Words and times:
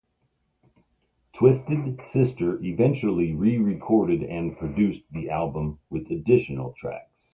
Twisted 1.33 2.03
Sister 2.03 2.59
eventually 2.63 3.33
re-recorded 3.35 4.23
and 4.23 4.57
produced 4.57 5.03
the 5.11 5.29
album 5.29 5.77
with 5.91 6.09
additional 6.09 6.73
tracks. 6.73 7.29